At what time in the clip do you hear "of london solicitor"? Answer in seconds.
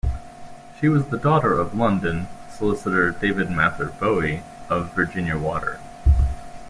1.59-3.11